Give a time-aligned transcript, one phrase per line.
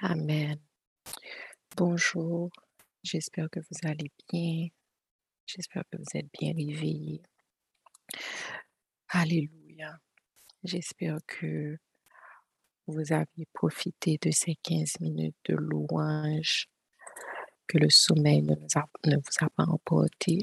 [0.00, 0.60] Amen.
[1.74, 2.50] Bonjour.
[3.02, 4.68] J'espère que vous allez bien.
[5.46, 7.22] J'espère que vous êtes bien réveillés.
[9.08, 9.98] Alléluia.
[10.64, 11.78] J'espère que
[12.86, 16.68] vous avez profité de ces 15 minutes de louange
[17.66, 20.40] que le sommeil ne, ne vous a pas emporté.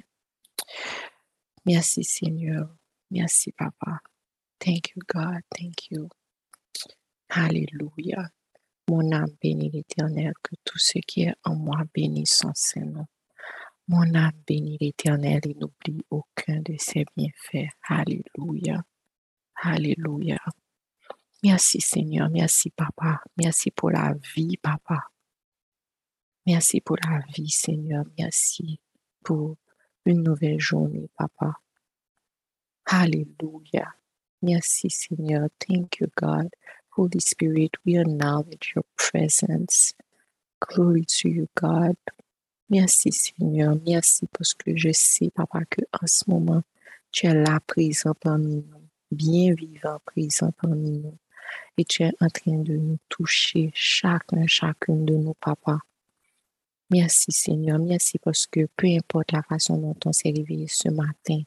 [1.65, 2.75] Merci Seigneur.
[3.11, 3.99] Merci Papa.
[4.57, 5.41] Thank you God.
[5.55, 6.09] Thank you.
[7.29, 8.31] Alléluia.
[8.89, 13.05] Mon âme bénit l'Éternel, que tout ce qui est en moi bénisse son Saint-Nom.
[13.87, 17.69] Mon âme bénit l'Éternel et n'oublie aucun de ses bienfaits.
[17.87, 18.83] Alléluia.
[19.55, 20.39] Alléluia.
[21.43, 25.09] Merci Seigneur, merci Papa, merci pour la vie Papa.
[26.45, 28.79] Merci pour la vie Seigneur, merci
[29.25, 29.57] pour
[30.05, 31.55] une nouvelle journée Papa.
[32.85, 33.93] Alléluia.
[34.41, 36.49] Merci Seigneur, thank you God.
[36.95, 39.93] Holy Spirit, we acknowledge your presence.
[40.61, 41.97] Glory to you God.
[42.69, 46.61] Merci Seigneur, merci parce que je sais Papa que en ce moment,
[47.11, 51.17] tu es là présent parmi nous, bien vivant présent parmi nous.
[51.77, 55.79] Et tu es en train de nous toucher, chacun, chacune de nous, papa.
[56.91, 61.41] Merci Seigneur, merci parce que peu importe la façon dont on s'est réveillé ce matin,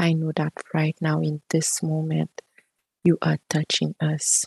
[0.00, 2.30] I know that right now in this moment,
[3.04, 4.46] you are touching us.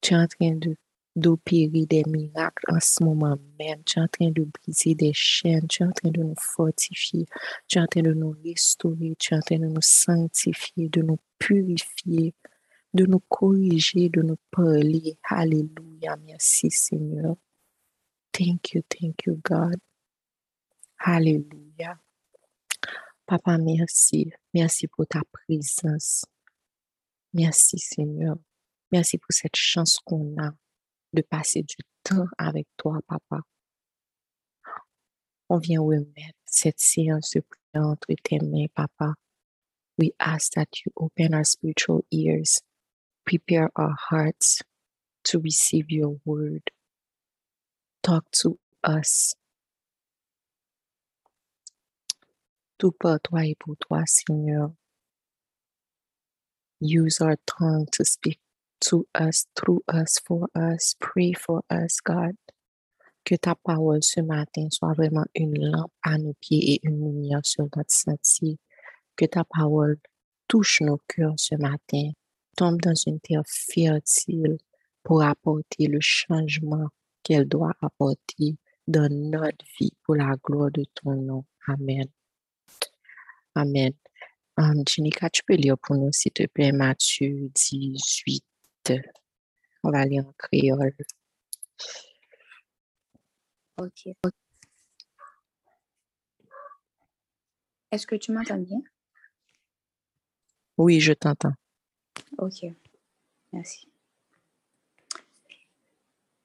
[0.00, 0.76] Tu es en train de
[1.16, 3.82] d'opérer des miracles en ce moment même.
[3.84, 5.66] Tu es en train de briser des chaînes.
[5.66, 7.24] Tu es en train de nous fortifier.
[7.66, 9.16] Tu es en train de nous restaurer.
[9.18, 12.34] Tu es en train de nous sanctifier, de nous purifier,
[12.92, 15.18] de nous corriger, de nous parler.
[15.24, 16.16] Alléluia.
[16.24, 17.36] Merci Seigneur.
[18.32, 19.78] Thank you, thank you God.
[20.98, 21.98] Alléluia.
[23.26, 24.30] Papa, merci.
[24.52, 26.26] Merci pour ta présence.
[27.32, 28.36] Merci Seigneur.
[28.92, 30.52] Merci pour cette chance qu'on a
[31.12, 33.40] de passer du temps avec toi, papa.
[35.48, 39.14] On vient remettre cette séance de prière entre tes mains, papa.
[39.98, 42.60] We ask that you open our spiritual ears,
[43.24, 44.62] prepare our hearts
[45.24, 46.70] to receive your word.
[48.02, 49.34] Talk to us.
[52.78, 54.72] Tout par toi et pour toi, Seigneur.
[56.78, 58.38] Use our tongue to speak
[58.80, 60.94] to us, through us, for us.
[61.00, 62.36] Pray for us, God.
[63.24, 67.44] Que ta parole ce matin soit vraiment une lampe à nos pieds et une lumière
[67.44, 68.58] sur notre sentier.
[69.16, 69.98] Que ta parole
[70.48, 72.12] touche nos cœurs ce matin,
[72.56, 74.58] tombe dans une terre fertile
[75.02, 76.88] pour apporter le changement
[77.22, 78.56] qu'elle doit apporter
[78.86, 81.44] dans notre vie pour la gloire de ton nom.
[81.66, 82.06] Amen.
[83.56, 83.92] Amen.
[84.58, 88.44] Um, Jenica, tu peux lire pour nous, s'il te plaît, Matthieu 18.
[89.82, 90.94] On va lire en créole.
[93.78, 94.08] Ok.
[97.90, 98.80] Est-ce que tu m'entends bien?
[100.78, 101.54] Oui, je t'entends.
[102.38, 102.66] Ok.
[103.52, 103.88] Merci.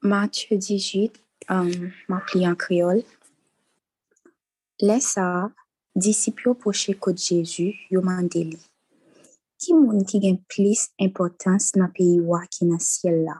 [0.02, 3.02] Matthieu 18, um, m'appli en créole?
[4.80, 5.50] Laisse ça,
[5.94, 8.58] disciples poche côte Jésus, yo mandeli.
[9.62, 13.36] Ki moun ki gen plis importans nan peyi wa ki nan siel la?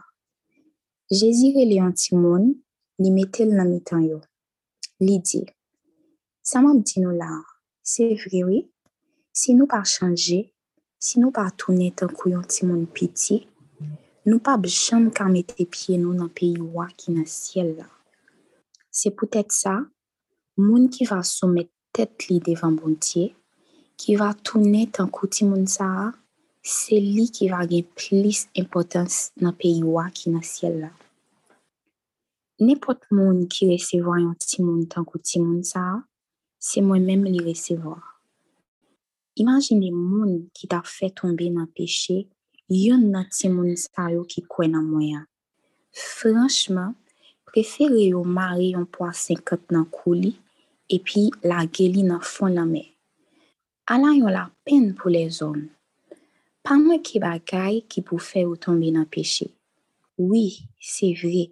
[1.10, 2.44] Jésus rele an ti moun,
[3.02, 4.20] li metel nan mitan yo.
[5.02, 5.40] Li di,
[6.46, 7.40] sa mam di nou la,
[7.82, 8.60] se vrewi,
[9.34, 10.38] si nou pa chanje,
[11.02, 13.40] si nou pa toune tan kou yon ti moun piti,
[14.22, 17.90] nou pa bjam ka mette pie nou nan peyi wa ki nan siel la.
[18.94, 19.80] Se poutet sa,
[20.54, 23.32] moun ki va soumet tet li devan bondye,
[24.00, 26.12] ki va toune tan kou ti moun sa,
[26.62, 30.92] se li ki va gen plis impotans nan peyi wa ki nan siel la.
[32.62, 35.82] Nepot moun ki resevo yon ti moun tan kou ti moun sa,
[36.62, 37.96] se mwen menm li resevo.
[39.42, 42.20] Imagine moun ki ta fe tombe nan peche,
[42.68, 45.24] yon nan ti moun sa yo ki kwen nan mwen.
[45.92, 46.94] Franchman,
[47.48, 50.36] prefere yo mare yon po a 50 nan kou li,
[50.92, 52.91] epi la geli nan fon nan me.
[53.90, 55.56] Ala yon la pen pou le zon.
[56.62, 59.48] Pa mwen ki bagay ki pou fe yo tombe nan peche.
[60.18, 61.48] Oui, se vre,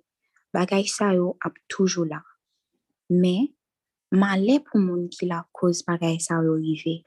[0.55, 2.21] bagay sa yo ap toujou la.
[3.11, 3.49] Men,
[4.15, 7.01] ma le pou moun ki la koz bagay sa yo rive.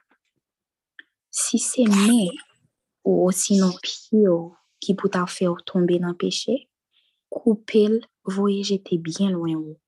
[1.31, 2.28] Si se men,
[3.08, 4.36] ou osi non piyo
[4.84, 6.66] ki pou ta fe yo tombe nan peche,
[7.31, 9.80] koupel voye jete bien lwen ou.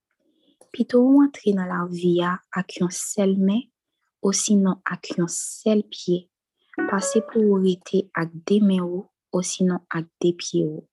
[0.71, 3.35] Pito ou antre nan la viya ak yon sel
[4.25, 6.25] men, osi non ak yon sel piye,
[6.89, 10.83] pase pou ou rete ak de men ou, osi non ak de piye ou.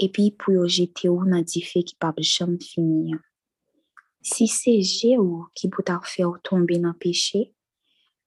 [0.00, 3.14] epi pou yo jete ou nan di fe ki pa jam fini.
[4.22, 7.52] Si se je ou ki pou ta fe ou tombe nan peche,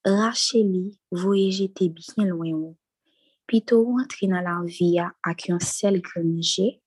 [0.05, 2.75] rache li voye jete bien loin ou.
[3.47, 6.79] Pi to ou antre nan la via ak yon sel grenje,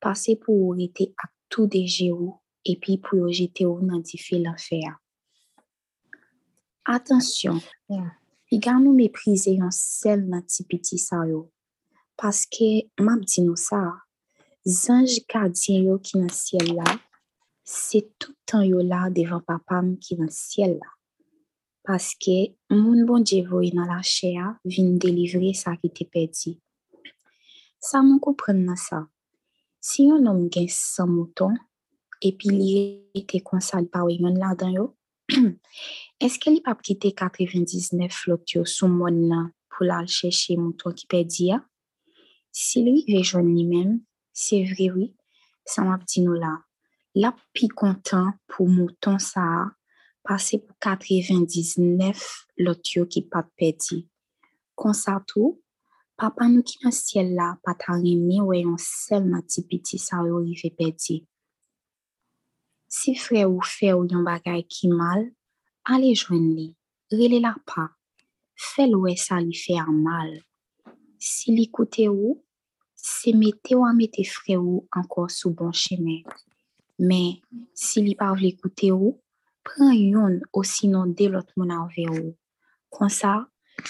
[0.00, 4.02] pase pou ou rete ak tou de je ou, epi pou yo jete ou nan
[4.02, 5.01] di fe la fe a.
[6.82, 7.60] Atensyon,
[8.50, 11.44] pi gan nou meprize yon sel nan ti piti sa yo,
[12.18, 13.78] paske map di nou sa,
[14.66, 16.96] zanj kardyen yo ki nan siel la,
[17.62, 20.90] se toutan yo la devan papam ki nan siel la.
[21.86, 26.56] Paske moun bon djevo yon la chea vin delivre sa ki te pedi.
[27.78, 29.04] Sa moun kou pren nan sa.
[29.78, 31.54] Si yon nom gen san mouton,
[32.18, 34.88] epi li te konsal pa we yon la dan yo,
[36.26, 39.42] eske li pap ki te 99 flot yo sou moun la
[39.72, 41.62] pou la chèche mouton ki pedi ya?
[42.52, 44.02] Si li vejon li men,
[44.36, 45.06] se vre wè,
[45.64, 46.52] sa map di nou la.
[47.16, 49.64] La pi kontan pou mouton sa a,
[50.22, 52.22] pase pou 99
[52.64, 54.02] lot yo ki pap pedi.
[54.76, 55.58] Konsa tou,
[56.20, 60.40] papa nou ki nan siel la pata remi wè yon sel mati piti sa yo
[60.44, 61.22] li ve pedi.
[62.92, 65.22] Si fre ou fe ou yon bagay ki mal,
[65.88, 66.66] ale jwen li,
[67.08, 67.86] rele la pa,
[68.52, 70.34] fel ou sa li fe a mal.
[71.16, 71.64] Si li
[72.10, 72.36] ou,
[72.92, 76.20] se mete ou a mete fre ou anko sou bon cheme.
[76.98, 77.40] Men,
[77.72, 79.16] si li pa vle koute ou,
[79.64, 82.36] pren yon ou sinon de lot moun avè ou.
[82.92, 83.46] Kon sa,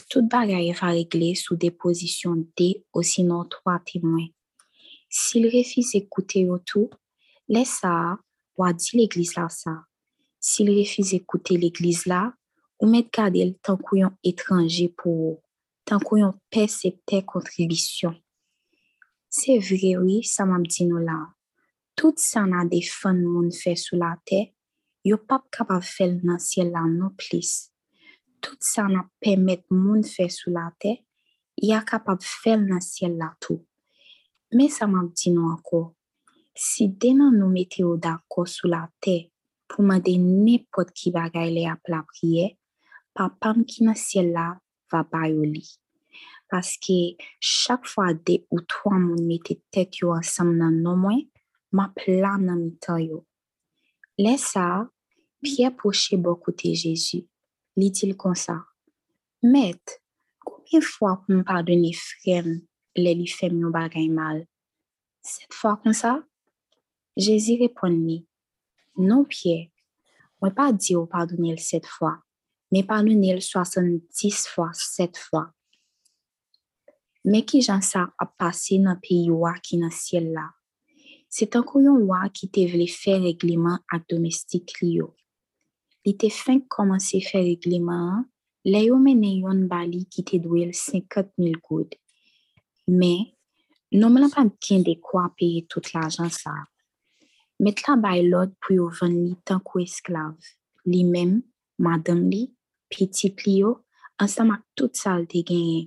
[0.08, 4.30] tout bagay va regle sou deposisyon de ou sinon 3 temwen.
[5.10, 5.50] Si li
[6.08, 6.86] koute ou tou,
[7.48, 8.20] lesa a,
[8.62, 9.80] Wadi l'Eglise la sa.
[10.38, 12.28] Si li refize koute l'Eglise la,
[12.82, 15.38] ou met gade l tankou yon etranje pou ou,
[15.86, 18.16] tankou yon persepte kontribisyon.
[19.32, 21.20] Se vre wè, sa mam di nou la,
[21.98, 24.44] tout sa nan defan moun fè sou la te,
[25.06, 27.70] yo pap kapap fèl nan siel la nou plis.
[28.42, 30.98] Tout sa nan pèmèt moun fè sou la te,
[31.62, 33.62] ya kapap fèl nan siel la tou.
[34.58, 35.92] Me sa mam di nou anko,
[36.52, 39.30] Si denan nou mete ou da ko sou la te
[39.72, 42.50] pou mande nepot ki bagay le ap la priye,
[43.16, 44.50] pa pam ki nan siel la
[44.92, 45.64] va bayo li.
[46.52, 51.22] Paske chak fwa de ou twa moun mete tet yo ansam nan nou mwen,
[51.72, 53.22] ma plan nan mitan yo.
[54.20, 54.84] Le sa,
[55.40, 57.22] piye poche bo kote Jezu,
[57.80, 58.58] li dil kon sa.
[59.40, 59.96] Met,
[60.44, 62.52] koumye fwa pou m pardoni frem
[63.00, 64.44] le li fem yo bagay mal?
[65.24, 66.18] Set fwa kon sa?
[67.14, 68.22] Repon li,
[68.96, 69.68] non piye,
[70.40, 72.14] mwen pa di ou pardonil set fwa,
[72.72, 75.50] men pardonil soasan dis fwa set fwa.
[77.28, 80.46] Men ki jan sa ap pase nan peyi wak ki nan siel la,
[81.28, 85.12] se tankou yon wak ki te vle fe regleman ak domestik li yo.
[86.06, 88.24] Li te feng komanse fe regleman,
[88.64, 91.92] le yo yon bali ki te dwell 50.000 goud.
[92.88, 93.28] Men,
[93.92, 96.71] non mwen apan ken de kwa peye tout la jan sa ap.
[97.62, 100.34] Met la bay lod pou yo ven li tankou esklav.
[100.90, 101.36] Li mem,
[101.78, 102.40] madam li,
[102.90, 103.70] pitit li yo,
[104.18, 105.84] ansam ak tout sal te genye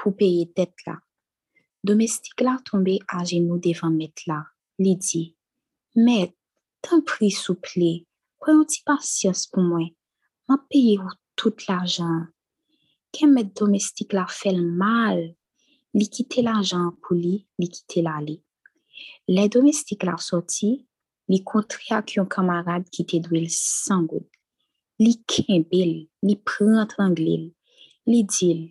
[0.00, 0.96] pou peye tet la.
[1.84, 4.40] Domestik la tombe a genou devan met la.
[4.80, 5.22] Li di,
[6.00, 6.32] met,
[6.80, 7.92] tan pri souple,
[8.40, 12.30] kwayon ti pasyos pou ma peye ou tout la jan.
[13.12, 15.20] Ken met domestik la fel mal,
[15.92, 18.40] li kite la jan pou li, li kite la li.
[19.28, 20.70] Le domestik la soti,
[21.30, 24.26] li kontri ak yon kamarad ki te dwell sangoud.
[25.00, 25.92] Li kembel,
[26.26, 27.44] li prantanglil,
[28.10, 28.64] li dil,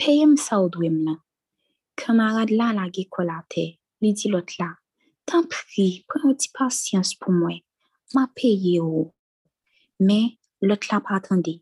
[0.00, 1.16] peyem sa ou dwem la.
[2.00, 3.66] Kamarad la lage kolate,
[4.02, 4.70] li di lot la,
[5.28, 7.60] tan pri, pran ou ti pasyans pou mwen,
[8.14, 9.08] ma peye ou.
[9.98, 10.30] Men,
[10.62, 11.58] lot la patande,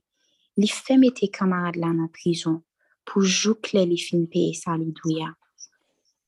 [0.60, 2.60] li femete kamarad la nan prizon,
[3.08, 5.32] pou jouk le li fin peye sa li dwya.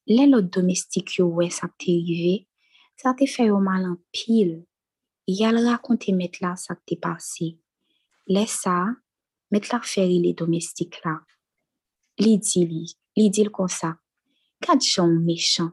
[0.07, 2.45] Le lot domestik yo wè sa te rive,
[2.95, 4.53] sa te fè yo malan pil.
[5.27, 7.49] Yal rakonte met la sa te pase.
[8.31, 8.77] Le sa,
[9.51, 11.17] met la fèri le domestik la.
[12.23, 12.85] Li di li,
[13.19, 13.97] li di l kon sa.
[14.63, 15.73] Kad jom mechan.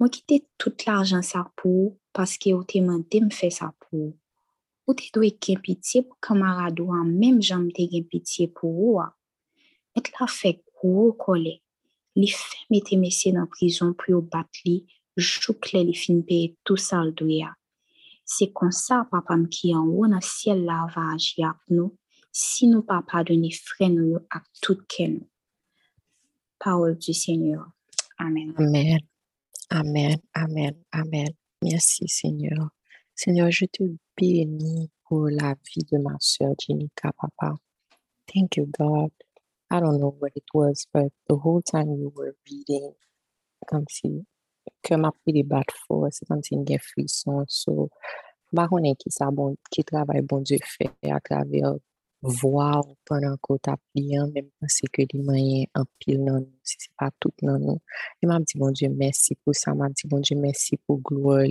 [0.00, 4.14] Mwen kite tout la ajan sa pou, paske yo te mande m fè sa pou.
[4.88, 9.04] Ou te dwe gen pitiye pou kamarado an, menm jom te gen pitiye pou ou.
[9.92, 11.12] Met la fè kou.
[12.18, 14.80] Li fè mette mesye nan prizon pou yo bat li,
[15.16, 17.52] jouk le li fin peye tout sal do ya.
[18.24, 21.94] Se kon sa papam ki an wou nan siel la va aji ap nou,
[22.30, 25.28] si nou pa padoni fren nou yo ak tout ken nou.
[26.60, 27.64] Paol du Seigneur.
[28.18, 28.52] Amen.
[28.58, 29.00] Amen.
[29.70, 31.30] Amen, amen, amen.
[31.62, 32.70] Merci Seigneur.
[33.14, 33.84] Seigneur, je te
[34.16, 37.56] bénis pour la vie de ma soeur Jenica, Papa.
[38.26, 39.12] Thank you, God.
[39.70, 42.92] I don't know what it was, but the whole time you were reading,
[43.68, 44.24] comme si
[44.82, 47.44] que m'a pris des battes forts, c'est comme si une frisson.
[47.48, 47.90] So,
[48.52, 51.76] ba konen ki sa bon, ki travay bon Dieu fait à travers
[52.22, 56.76] voir pendant qu'on t'a plié, même penser que li mayen en pile nan nous, si
[56.78, 57.80] c'est pas tout nan nous.
[58.22, 59.74] Et m'a dit, bon Dieu, merci pour ça.
[59.74, 61.46] M'a dit, bon Dieu, merci pour gloire.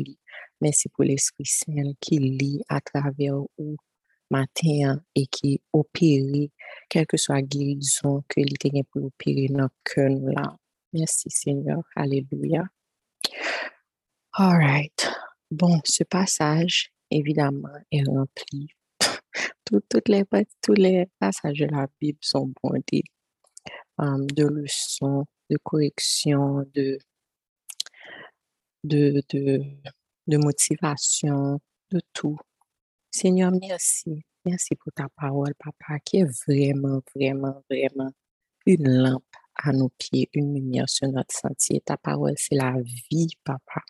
[0.61, 3.77] Merci pour l'Esprit Saint qui lit à travers ou
[4.29, 6.49] matin et qui opère,
[6.89, 8.67] quelle que soit la guérison que li te
[10.09, 10.55] nous là.
[10.93, 11.83] Merci Seigneur.
[11.95, 12.63] Alléluia.
[14.33, 15.09] All right.
[15.51, 18.69] Bon, ce passage, évidemment, est rempli
[19.65, 20.23] toutes les,
[20.61, 23.03] tous les passages de la Bible sont bondés
[23.97, 26.97] um, de leçons, de corrections, de,
[28.83, 29.63] de, de,
[30.27, 31.59] de motivation,
[31.91, 32.37] de tout.
[33.11, 34.23] Seigneur, merci.
[34.45, 38.09] Merci pour ta parole, papa, qui est vraiment, vraiment, vraiment
[38.65, 39.23] une lampe
[39.55, 41.81] à nos pieds, une lumière sur notre sentier.
[41.81, 42.75] Ta parole, c'est la
[43.11, 43.81] vie, papa.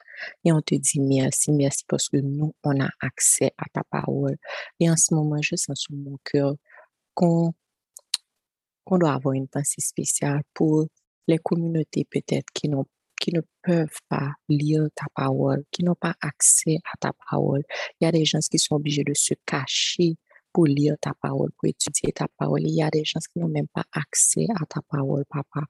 [0.44, 4.38] Et on te dit merci, merci parce que nous, on a accès à ta parole.
[4.80, 6.56] Et en ce moment, je sens sur mon cœur
[7.14, 7.54] qu'on
[8.92, 10.88] doit avoir une pensée spéciale pour
[11.28, 12.70] les communautés peut-être qui
[13.22, 17.64] qui ne peuvent pas lire ta parole, qui n'ont pas accès à ta parole.
[18.00, 20.16] Il y a des gens qui sont obligés de se cacher
[20.54, 22.62] pour lire ta parole, pour étudier ta parole.
[22.62, 25.62] Il y a des gens qui n'ont même pas accès à ta parole, papa.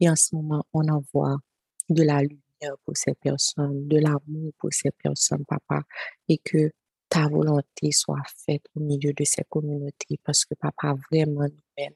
[0.00, 1.36] Et en ce moment, on envoie
[1.88, 5.82] de la lumière pour ces personnes, de l'amour pour ces personnes, papa,
[6.28, 6.70] et que
[7.08, 11.94] ta volonté soit faite au milieu de ces communautés, parce que, papa, vraiment, nous-mêmes,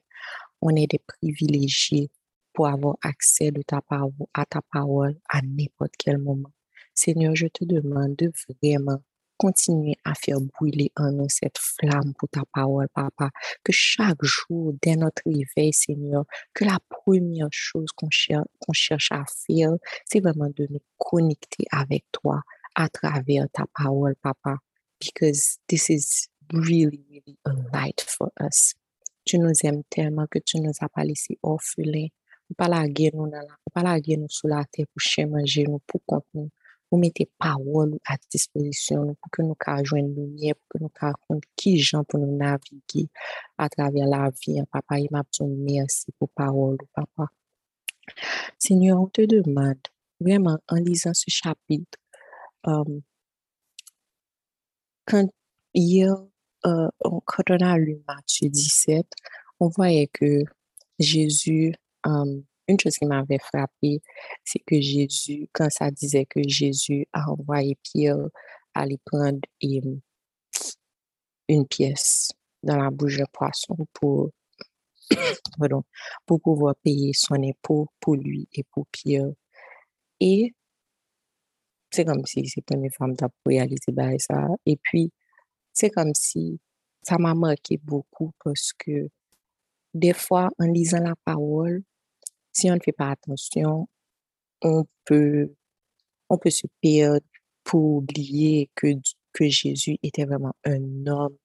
[0.61, 2.09] on est des privilégiés
[2.53, 6.51] pour avoir accès de ta parole, à ta parole à n'importe quel moment.
[6.93, 8.31] Seigneur, je te demande de
[8.61, 9.01] vraiment
[9.37, 13.29] continuer à faire brûler en nous cette flamme pour ta parole, papa.
[13.63, 19.73] Que chaque jour, dès notre réveil, Seigneur, que la première chose qu'on cherche, à faire,
[20.05, 22.41] c'est vraiment de nous connecter avec toi
[22.75, 24.57] à travers ta parole, papa.
[24.99, 28.73] Because this is really, really a light for us.
[29.25, 32.07] Tu nous aimes tellement que tu nous as pas laissé orphelins.
[32.55, 33.29] Pas la guerre nous
[33.73, 36.49] pas la guerre nous sous la terre pour manger nous, pour compte nous.
[36.89, 41.41] Vous mettez parole à disposition pour que nous puissions une lumière, pour que nous puissions
[41.55, 43.09] qui gens pour nous naviguer
[43.57, 44.61] à travers la vie.
[44.71, 47.27] Papa, il m'a dit merci pour parole, papa.
[48.57, 49.79] Seigneur, on te demande,
[50.19, 51.97] vraiment, en lisant ce chapitre,
[52.63, 53.01] um,
[55.05, 55.29] quand
[55.73, 56.15] hier,
[56.65, 56.89] uh,
[57.25, 59.05] quand on a lu Matthieu 17,
[59.59, 60.43] on voyait que
[60.99, 64.01] Jésus um, une chose qui m'avait frappé,
[64.43, 68.27] c'est que Jésus, quand ça disait que Jésus a envoyé Pierre
[68.73, 70.01] aller prendre une
[71.67, 72.31] pièce
[72.63, 74.31] dans la bouche de poisson pour,
[76.25, 79.31] pour pouvoir payer son impôt pour lui et pour Pierre.
[80.19, 80.53] Et
[81.91, 84.47] c'est comme si c'était une femme pour réaliser ça.
[84.65, 85.11] Et puis,
[85.73, 86.59] c'est comme si
[87.01, 89.09] ça m'a marqué beaucoup parce que
[89.93, 91.83] des fois, en lisant la parole,
[92.57, 93.87] si on ne fait pas attention,
[94.63, 95.53] on peut,
[96.29, 97.25] on peut se perdre
[97.63, 98.87] pour oublier que,
[99.31, 101.37] que Jésus était vraiment un homme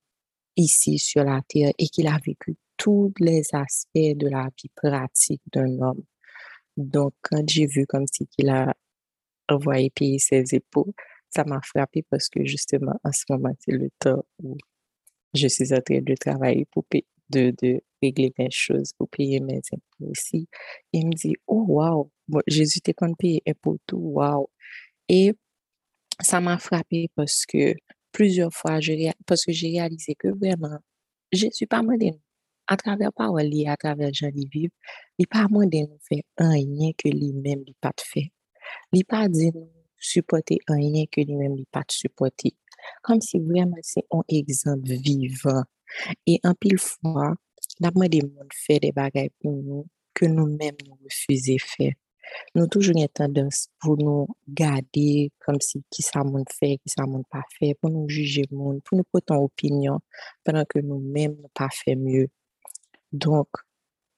[0.57, 5.43] ici sur la terre et qu'il a vécu tous les aspects de la vie pratique
[5.53, 6.03] d'un homme.
[6.79, 8.75] Donc, quand j'ai vu comme si qu'il a
[9.51, 10.95] envoyé payer ses épaules,
[11.29, 14.57] ça m'a frappé parce que justement, en ce moment, c'est le temps où
[15.35, 16.85] je suis en train de travailler pour,
[17.33, 20.49] de, régler mes choses pour payer mes impôts aussi.
[20.93, 22.11] Il me dit, oh wow,
[22.49, 24.51] Jésus t'es quand payer pour tout, wow.
[25.09, 25.33] Et
[26.21, 27.75] ça m'a frappé parce que
[28.13, 28.79] plusieurs fois,
[29.27, 30.79] parce que j'ai réalisé que vraiment,
[31.33, 32.13] Jésus pas demandé
[32.67, 34.73] à travers parole, à travers Jean vivre,
[35.19, 38.33] il pas demandé nous faire rien que lui-même il pas fait.
[38.93, 42.55] Il pas dit nous supporter rien que lui-même il pas supporter.
[43.03, 45.63] Comme si vraiment c'est un exemple vivant
[46.27, 47.35] et en pile fois,
[47.81, 51.93] la des gens fait des bagages pour nous que nous-mêmes nous refusons faire.
[52.55, 57.05] Nous toujours une tendance pour nous garder comme si qui ça monde fait, qui ça
[57.05, 60.01] monde pas fait, pour nous juger monde, pour nous porter en opinion,
[60.45, 62.29] pendant que nous-mêmes nous pas fait mieux.
[63.13, 63.49] Donc,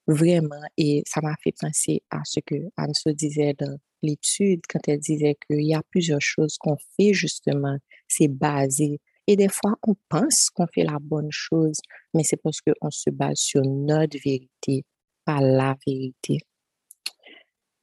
[0.07, 4.81] vraiment, et ça m'a fait penser à ce que Anne se disait dans l'étude, quand
[4.87, 9.75] elle disait qu'il y a plusieurs choses qu'on fait justement, c'est basé et des fois,
[9.87, 11.81] on pense qu'on fait la bonne chose,
[12.13, 14.85] mais c'est parce qu'on se base sur notre vérité,
[15.25, 16.39] pas la vérité.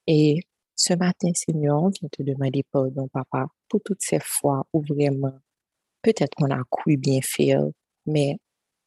[0.07, 0.41] Et
[0.75, 5.37] Ce matin, Seigneur, on vient te demander pardon, papa, pour toutes ces fois où vraiment,
[6.01, 7.63] peut-être qu'on a cru bien faire,
[8.07, 8.37] mais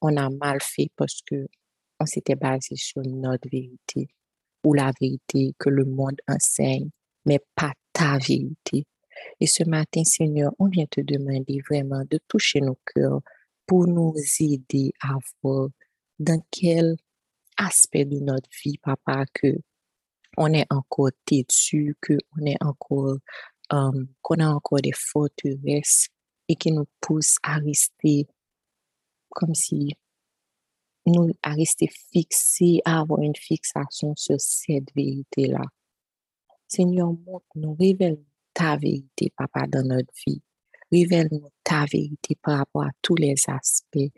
[0.01, 1.47] on a mal fait parce que
[2.05, 4.09] on s'était basé sur notre vérité
[4.63, 6.91] ou la vérité que le monde enseigne,
[7.25, 8.85] mais pas ta vérité.
[9.41, 13.21] Et ce matin, Seigneur, on vient te demander vraiment de toucher nos cœurs
[13.67, 15.69] pour nous aider à voir
[16.19, 16.97] dans quel
[17.57, 19.57] aspect de notre vie, papa, que
[20.37, 23.17] on est encore têtu, que on est encore,
[23.73, 26.09] euh, qu'on a encore des forteresses
[26.49, 28.27] et qui nous poussent à rester
[29.31, 29.95] comme si
[31.07, 35.63] nous à rester fixés, à avoir une fixation sur cette vérité-là.
[36.69, 38.19] Seigneur, montre-nous, révèle
[38.53, 40.43] ta vérité, papa, dans notre vie.
[40.91, 44.13] Révèle-nous ta vérité par rapport à tous les aspects.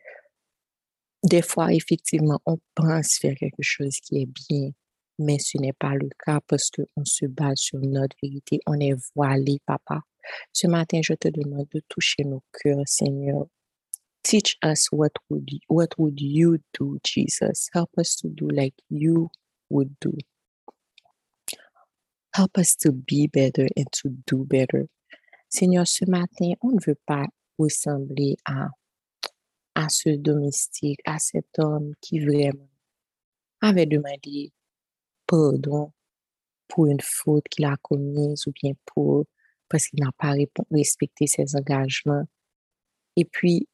[1.23, 4.71] Des fois, effectivement, on pense faire quelque chose qui est bien,
[5.19, 8.61] mais ce n'est pas le cas parce qu'on se base sur notre vérité.
[8.67, 10.03] On est voilé, papa.
[10.53, 13.47] Ce matin, je te demande de toucher nos cœurs, Seigneur.
[14.27, 17.71] Teach us what would you, what would you do, Jesus?
[17.73, 19.31] Help us to do like you
[19.71, 20.19] would do.
[22.35, 24.89] Help us to be better and to do better.
[25.49, 28.71] Seigneur, ce matin, on ne veut pas ressembler à,
[29.77, 32.69] à ce domestique, à cet homme qui vraiment
[33.61, 34.53] avait demandé
[35.29, 35.93] pardon
[36.67, 39.27] pour une faute qu'il a commise ou bien pour
[39.69, 40.35] parce qu'il n'a pas
[40.73, 42.25] respecté ses engagements.
[43.15, 43.69] Et puis,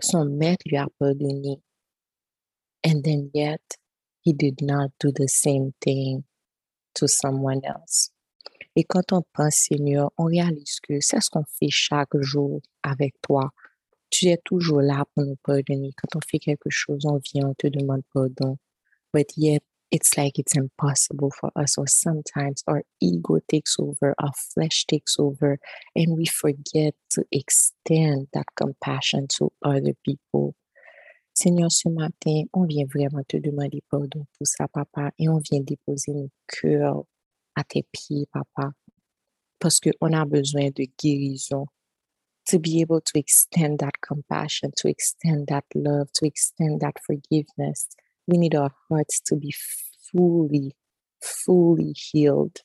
[0.00, 1.60] son maître lui a pardonné.
[2.84, 3.62] And then yet,
[4.22, 6.24] he did not do the same thing
[6.94, 8.10] to someone else.
[8.76, 13.14] Et quand on pense, Seigneur, on réalise que c'est ce qu'on fait chaque jour avec
[13.22, 13.50] toi.
[14.10, 15.90] Tu es toujours là pour nous pardonner.
[15.96, 18.58] Quand on fait quelque chose, on vient, on te demande pardon.
[19.12, 24.32] But yet, it's like it's impossible for us, or sometimes our ego takes over, our
[24.54, 25.58] flesh takes over,
[25.94, 30.54] and we forget to extend that compassion to other people.
[31.34, 35.60] Seigneur, ce matin, on vient vraiment te demander pardon pour ça, papa, et on vient
[35.60, 37.04] déposer nos cœurs
[37.54, 38.72] à tes pieds, papa,
[39.60, 41.66] parce qu'on a besoin de guérison.
[42.50, 47.88] To be able to extend that compassion, to extend that love, to extend that forgiveness.
[48.26, 49.54] We need our hearts to be
[50.10, 50.74] fully,
[51.20, 52.60] fully healed.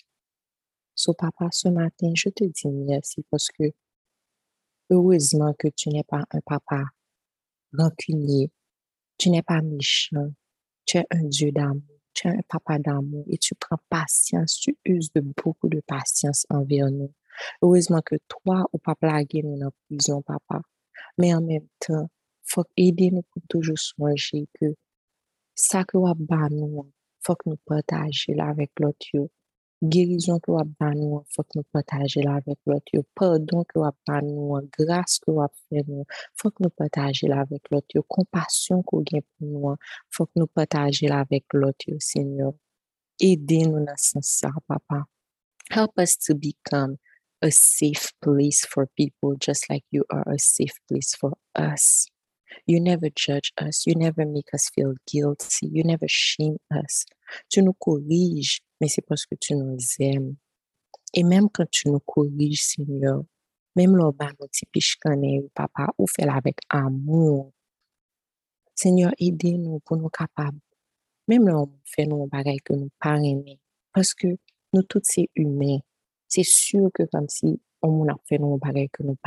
[0.96, 3.72] So, papa, ce matin, je te dis merci parce que
[4.90, 6.84] heureusement que tu n'es pas un papa
[7.74, 8.52] rancunier,
[9.18, 10.34] tu n'es pas méchant,
[10.86, 14.78] tu es un Dieu d'amour, tu es un papa d'amour et tu prends patience, tu
[14.86, 17.14] uses de beaucoup de patience envers nous.
[17.62, 20.62] Heureusement que toi, ou pas plaguer nous en prison, papa.
[21.18, 22.10] Mais en même temps,
[22.44, 24.76] faut aider nous pour toujours songer que
[25.56, 26.14] ça que va
[26.50, 29.30] nous, faut que nous partagions avec l'autre.
[29.84, 32.92] Guérison que va ban nous, faut que nous partagions avec l'autre.
[33.16, 37.64] Pardon que va ban nous, grâce que va faire nous, faut que nous partagions avec
[37.72, 38.00] l'autre.
[38.08, 39.76] Compassion que gain pour nous,
[40.10, 42.54] faut que nous partagions avec l'autre, Seigneur.
[43.20, 45.06] Aidez-nous dans ce sens, papa.
[45.72, 46.98] Help us to become
[47.42, 52.08] a safe place for people, just like you are a safe place for us.
[52.68, 53.86] You never judge us.
[53.86, 55.68] You never make us feel guilty.
[55.68, 57.06] You never shame us.
[57.50, 60.36] Tu nous corriges, mais c'est parce que tu nous aimes.
[61.14, 63.24] Et même quand tu nous corriges, Seigneur,
[63.76, 67.52] même lorsque nous petit papa, ou fait avec amour.
[68.76, 70.60] Seigneur, aidez-nous pour nous capables.
[71.28, 73.18] Même lorsque nous fait nos bagailles que nous pas
[73.94, 74.28] Parce que
[74.74, 75.80] nous tous, c'est humains.
[76.28, 79.18] C'est sûr que comme si on a fait nos bagailles que nous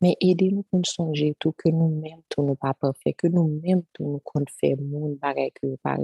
[0.00, 4.04] pas mais aidez-nous pour nous songer que nous-mêmes, tout nous pas parfait, que nous-mêmes, tout
[4.04, 5.96] nous compte faire monde bagay que nous pas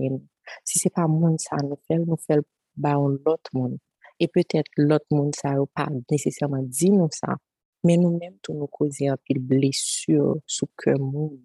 [0.65, 2.41] Si pas monde ça nous fait, nous fait
[2.77, 3.79] ba l'autre monde.
[4.19, 7.37] Et peut-être l'autre monde ça ou pas nécessairement dit nous ça,
[7.85, 11.41] mais nous-mêmes tout nous causer un pile blessure sous cœur monde.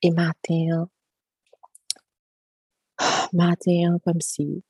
[0.00, 0.88] Et matin,
[3.32, 4.62] matin comme si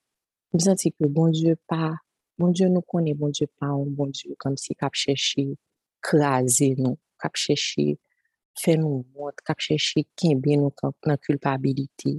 [0.53, 1.95] nous senti que bon Dieu pas,
[2.39, 5.57] bon Dieu nous connaît, bon Dieu pas bon Dieu comme si cap chercher
[6.01, 7.95] craser nous kap chèche
[8.61, 10.73] fè nou mot, kap chèche kenbe nou
[11.09, 12.19] nan kulpabilite.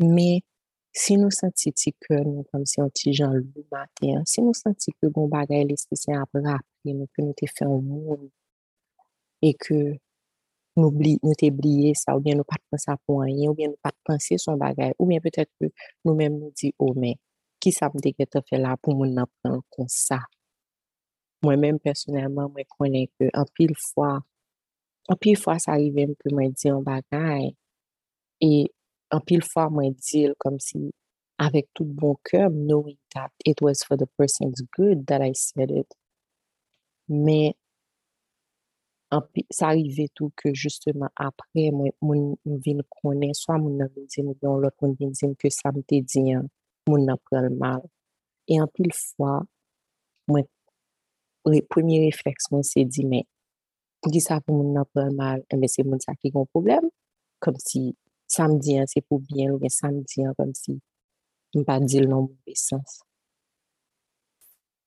[0.00, 0.40] Me,
[0.96, 4.56] si nou santi ti kè nou kom si an ti jan lou maten, si nou
[4.56, 8.28] santi ke bon bagay leste se ap rapre nou ke nou te fè an moun,
[9.44, 9.80] e ke
[10.80, 13.80] nou te bliye sa, ou bien nou pat pansa pou an yen, ou bien nou
[13.84, 15.70] pat panse son bagay, ou bien petèt ke
[16.04, 17.18] nou men nou di, oh men,
[17.60, 20.22] ki sa mde ke te fè la pou moun nan pran kon sa,
[21.42, 24.20] moi-même personnellement moi connais que en pile fois
[25.08, 27.52] en pile fois ça arrive que moi dire un bagage
[28.40, 28.72] et
[29.10, 30.92] en pile fois moi dire comme si
[31.40, 35.70] avec tout bon cœur, knowing that it was for the person's good that I said
[35.70, 35.86] it.
[37.08, 37.56] Mais
[39.50, 44.34] ça arrivait tout que justement après, moi, mon vin connaît, soit mon n'a dit, ou
[44.34, 46.34] bien l'autre mon vin dit que ça me dit,
[46.86, 47.80] mon n'a pris le mal.
[48.46, 49.42] Et en pile fois,
[50.28, 50.42] moi,
[51.46, 53.24] le premier réflexe, moi, c'est dit, mais
[54.00, 56.88] pour qui ça pour mon le mal, mais c'est mon ça qui a un problème.
[57.38, 60.80] Comme si samedi, c'est pour bien, ou bien samedi, comme si
[61.54, 63.02] ne pas dire le nom mauvais sens.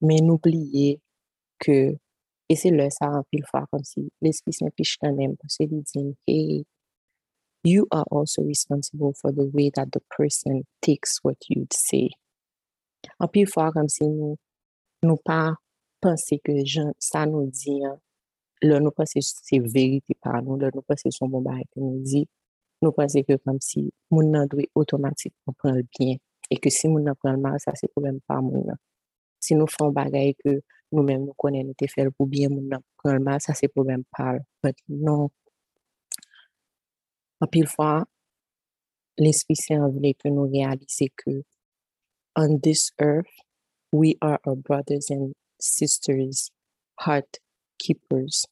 [0.01, 1.01] Mais n'oubliez
[1.59, 1.95] que
[2.49, 5.81] et c'est là ça en pile fois comme si l'Esprit piche quand même parce qu'il
[5.81, 6.65] dit hey
[7.63, 12.09] you are also responsible for the way that the person takes what you say
[13.19, 14.37] en pile fois comme si nous
[15.03, 15.55] nous pas
[16.03, 16.51] penser que
[16.99, 17.97] ça nous dit hein,
[18.61, 22.01] là nous penser c'est vérité par nous là nous penser son bon bail que nous
[22.01, 22.27] dit
[22.81, 26.17] nous penser que comme si mon nan doit automatiquement prendre le bien
[26.51, 28.65] et que si mon nan prend le mal ça c'est problème pas mon
[29.39, 30.61] si nous faisons bagaille que
[30.93, 34.37] nous-mêmes nous connaissons, nous te faire pour bien, nous prendre mal, ça c'est problème pas.
[34.63, 35.29] Mais non.
[37.41, 38.05] En pile fois,
[39.17, 41.43] l'Esprit Saint voulait que nous réalisions que
[42.35, 43.27] on this earth,
[43.91, 45.33] we are our brothers and
[45.63, 46.51] sisters,
[46.99, 47.39] heart
[47.77, 48.45] keepers.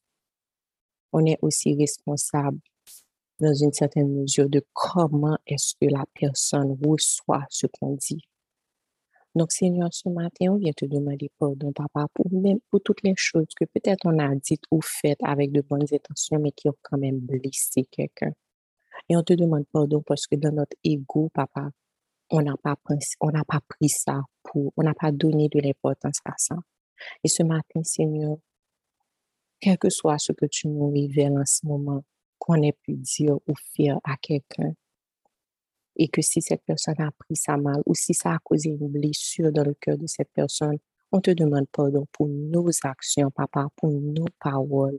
[1.12, 2.58] On est aussi responsable
[3.38, 8.22] dans une certaine mesure de comment est-ce que la personne reçoit ce qu'on dit.
[9.34, 13.14] Donc, Seigneur, ce matin, on vient te demander pardon, Papa, pour, même, pour toutes les
[13.16, 16.76] choses que peut-être on a dites ou faites avec de bonnes intentions, mais qui ont
[16.82, 18.32] quand même blessé quelqu'un.
[19.08, 21.70] Et on te demande pardon parce que dans notre ego, Papa,
[22.30, 22.76] on n'a pas,
[23.20, 26.56] on n'a pas pris ça pour, on n'a pas donné de l'importance à ça.
[27.24, 28.36] Et ce matin, Seigneur,
[29.60, 32.04] quel que soit ce que tu nous révèles en ce moment,
[32.38, 34.74] qu'on ait pu dire ou faire à quelqu'un,
[35.96, 38.88] et que si cette personne a pris ça mal ou si ça a causé une
[38.88, 40.78] blessure dans le cœur de cette personne,
[41.12, 44.98] on te demande pardon pour nos actions, papa, pour nos paroles.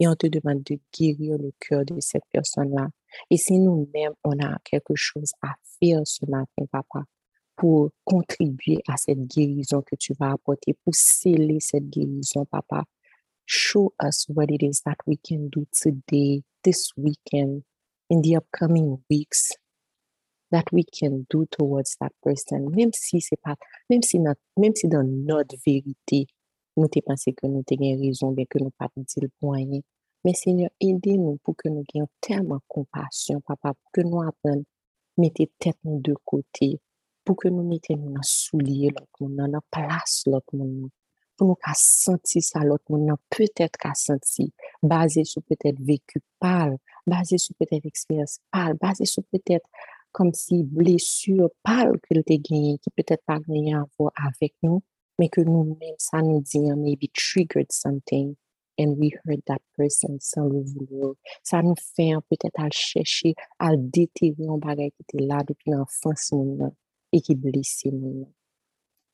[0.00, 2.88] Et on te demande de guérir le cœur de cette personne-là.
[3.30, 7.04] Et si nous-mêmes, on a quelque chose à faire ce matin, papa,
[7.56, 12.84] pour contribuer à cette guérison que tu vas apporter, pour sceller cette guérison, papa,
[13.46, 17.62] show us what it is that we can do today, this weekend,
[18.10, 19.52] in the upcoming weeks,
[20.50, 23.56] that we can do towards that person, même si c'est pas,
[23.90, 26.26] même si notre, même si dans notre vérité,
[26.76, 29.64] nous t'es pensé que nous t'ayons raison, bien que nous pas dit le point.
[30.24, 34.64] Mais Seigneur, aidez-nous pour que nous ayons tellement compassion, papa, pour que nous apprenions
[35.16, 36.80] mettre tête de côté,
[37.24, 40.90] pour que nous nos souliers l'autre monde, dans place l'autre monde,
[41.36, 44.48] pour nous qu'à sentir ça l'autre monde, peut-être qu'à sentir,
[44.82, 46.70] basé sur peut-être vécu par,
[47.06, 49.66] basé sur peut-être expérience par, basé sur peut-être
[50.12, 54.82] comme si blessure pâle que te gagné, qui peut-être gagné à voir avec nous,
[55.18, 58.36] mais que nous-mêmes, ça nous dit, hein, maybe triggered something,
[58.78, 61.14] and we heard that person sans le vouloir.
[61.42, 65.24] Ça nous fait hein, peut-être à le chercher, à le déterrer un bagage qui était
[65.24, 66.32] là depuis l'enfance
[67.14, 68.28] et qui blessait nous.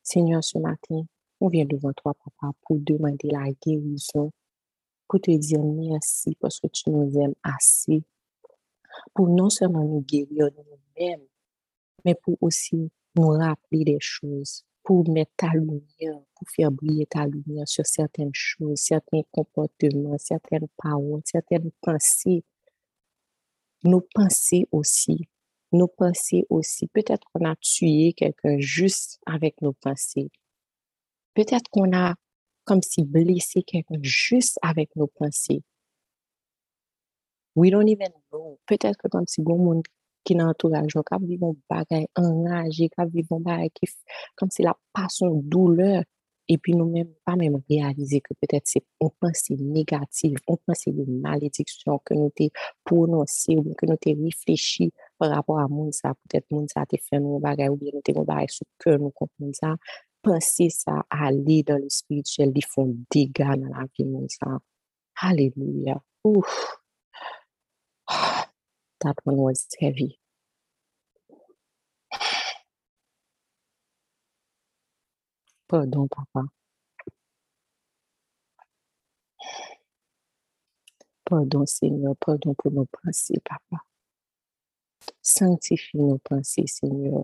[0.01, 1.03] Seigneur, ce matin,
[1.39, 4.31] on vient devant toi, papa, pour demander la guérison,
[5.07, 8.03] pour te dire merci parce que tu nous aimes assez
[9.13, 11.25] pour non seulement nous guérir nous-mêmes,
[12.03, 17.27] mais pour aussi nous rappeler des choses, pour mettre ta lumière, pour faire briller ta
[17.27, 22.43] lumière sur certaines choses, certains comportements, certaines paroles, certaines pensées.
[23.83, 25.27] Nos pensées aussi,
[25.71, 26.87] nos pensées aussi.
[26.87, 30.29] Peut-être qu'on a tué quelqu'un juste avec nos pensées.
[31.33, 32.15] Peut-être qu'on a
[32.65, 35.63] comme si blessé quelqu'un juste avec nos pensées.
[37.55, 38.59] We don't even know.
[38.65, 39.83] Peut-être que comme si bon monde
[40.23, 43.89] qui dans l'entourage, qui vivent un bagage enragé, qui vivent un bagage qui,
[44.35, 46.03] comme si la passion, douleur,
[46.51, 51.05] et puis nous-mêmes, pas même réaliser que peut-être c'est une pensée négative, une pensée de
[51.09, 52.51] malédiction que nous t'ai
[52.83, 56.97] prononcé ou que nous t'ai réfléchi par rapport à monde ça, peut-être monde ça t'a
[56.97, 59.75] fait un bagage ou bien nous t'ai bagage sur cœur, nous comprenons ça.
[60.21, 64.59] Penser ça, aller dans le spirituel, ils font dégâts dans la vie, monde ça.
[65.21, 66.01] Alléluia.
[66.25, 66.81] Ouf.
[68.99, 70.20] That one was heavy.
[75.71, 76.43] Pardon, papa.
[81.23, 82.13] Pardon, Seigneur.
[82.17, 83.81] Pardon pour nos pensées, papa.
[85.21, 87.23] Sanctifie nos pensées, Seigneur.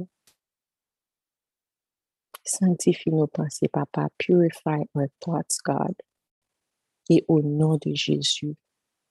[2.45, 4.07] Sanctifie nos pensées, papa.
[4.17, 5.93] Purify our thoughts, God.
[7.09, 8.55] Et au nom de Jésus,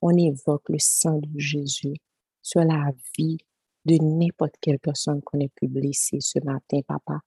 [0.01, 1.97] on évoque le sang de Jésus
[2.41, 3.37] sur la vie
[3.85, 7.21] de n'importe quelle personne qu'on ait pu blesser ce matin, papa.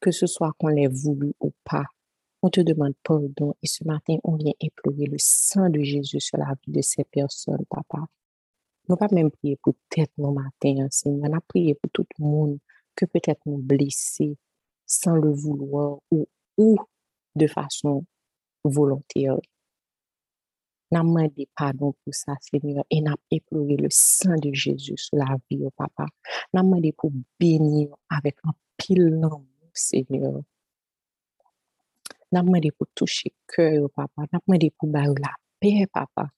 [0.00, 1.84] Que ce soit qu'on l'ait voulu ou pas,
[2.42, 6.38] on te demande pardon et ce matin, on vient implorer le sang de Jésus sur
[6.38, 8.06] la vie de ces personnes, papa.
[8.88, 11.30] Nous pas même prier pour tête nos matins, Seigneur.
[11.30, 12.58] On a prié pour tout le monde
[12.96, 14.36] que peut-être nous blessés
[14.86, 16.76] sans le vouloir ou,
[17.36, 18.04] de façon
[18.64, 19.36] volontaire.
[20.90, 25.36] N'a demandé pardon pour ça, Seigneur, et n'a éploré le sang de Jésus sur la
[25.50, 26.06] vie, papa.
[26.52, 30.42] N'a demandé pour bénir avec un pile d'amour, Seigneur.
[32.32, 34.22] N'a demandé pour toucher cœur, oh papa.
[34.32, 36.28] N'a demandé pour bailler la paix, papa.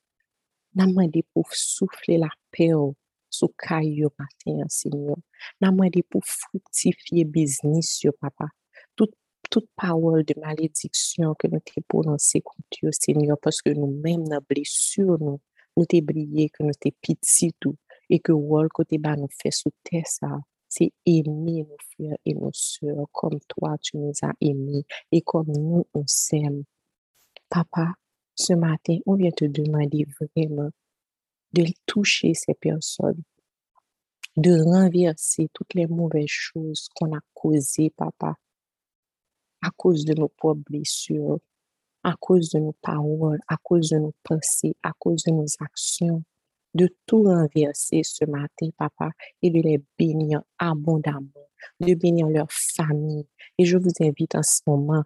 [0.75, 2.95] N'a demandé pour souffler la paix oh,
[3.29, 5.17] sous caillou matin, Seigneur.
[5.61, 8.47] N'a demandé pour fructifier business, oh papa.
[8.97, 9.11] Tout
[9.51, 15.19] toute parole de malédiction que nous t'ai prononcée contre Seigneur, parce que nous-mêmes, nos blessures,
[15.21, 15.41] nous,
[15.77, 17.77] nous t'ai brillé, que nous t'ai pitié tout,
[18.09, 20.39] et que le côté bas nous fait sous terre ça,
[20.75, 25.49] c'est aimer nos frères et nos sœurs comme toi, tu nous as aimés, et comme
[25.49, 26.65] nous, on s'aime.
[27.51, 27.93] Papa,
[28.35, 30.71] ce matin, on vient te demander vraiment
[31.53, 33.23] de toucher ces personnes,
[34.39, 38.37] de renverser toutes les mauvaises choses qu'on a causées, papa,
[39.61, 41.39] à cause de nos propres blessures,
[42.03, 46.25] à cause de nos paroles, à cause de nos pensées, à cause de nos actions,
[46.75, 49.11] de tout renverser ce matin, papa,
[49.43, 51.31] et de les bénir abondamment,
[51.81, 53.27] de bénir leur famille.
[53.59, 55.05] Et je vous invite en ce moment,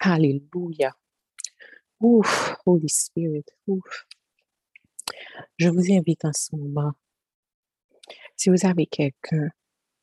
[0.00, 0.94] Alléluia.
[2.00, 4.06] Ouf, Holy Spirit, ouf.
[5.56, 6.92] Je vous invite en ce moment,
[8.36, 9.50] si vous avez quelqu'un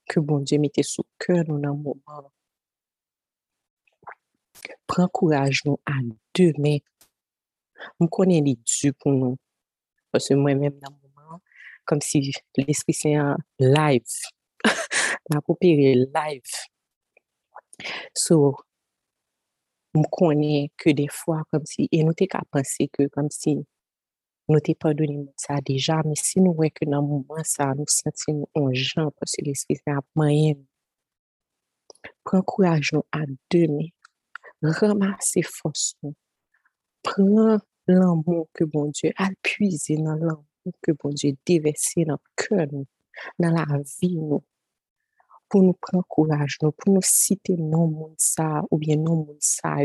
[0.07, 2.31] que bon Dieu mettait sous cœur dans un moment,
[4.87, 5.93] prends courage nous à
[6.35, 6.79] deux mains.
[7.99, 9.37] On connaît les dieux pour nous.
[10.13, 11.41] Parce que moi-même, dans le moment,
[11.85, 14.03] comme si l'Esprit Saint live,
[15.29, 16.41] m'a coopéré live.
[18.13, 18.55] So,
[19.95, 23.65] on connaît que des fois, comme si, et nous t'es qu'à penser que comme si
[24.47, 27.85] nous t'es pardonné ça déjà, mais si nous voyons que dans le moment, ça nous
[27.87, 30.53] sentons en gens parce que l'Esprit Saint a moyen.
[32.23, 33.89] Prends courage à deux mains
[34.61, 35.95] ramasser force
[37.01, 40.45] Prends l'amour que bon Dieu a puisé dans l'amour
[40.81, 42.67] que bon Dieu déversé dans le cœur,
[43.39, 43.65] dans la
[44.01, 44.19] vie,
[45.49, 49.75] pour nous prendre courage, pour nous citer non monde ça, ou bien non monde ça,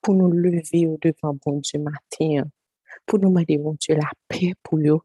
[0.00, 2.48] pour nous lever devant bon Dieu matin,
[3.06, 5.00] pour nous demander bon Dieu la paix pour eux,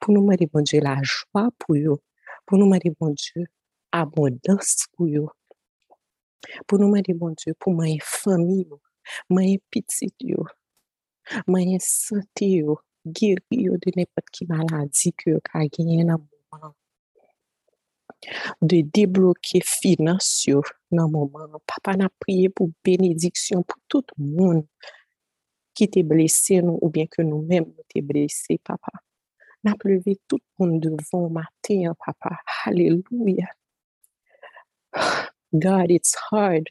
[0.00, 2.00] pour nous demander bon Dieu la joie pour eux,
[2.46, 3.46] pour nous demander bon Dieu
[3.92, 5.26] abondance pour eux,
[6.66, 8.68] pour nous demander, bon Dieu, pour ma famille,
[9.28, 10.14] ma petite,
[11.46, 12.64] ma santé,
[13.06, 16.74] guérir de n'importe quelle maladie que a gagné dans le moment.
[18.60, 20.54] De débloquer financiers
[20.90, 21.62] dans le moment.
[21.66, 24.66] Papa n'a prié pour bénédiction pour tout monde
[25.74, 28.92] qui était blessé nous, ou bien que nous-mêmes nous étions blessés, papa.
[29.64, 32.38] N'a levé tout le monde devant matin, papa.
[32.64, 33.46] Alléluia.
[35.54, 36.68] God, it's hard.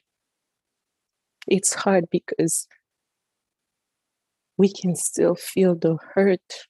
[1.47, 2.67] It's hard because
[4.59, 6.67] we can still feel the hurt.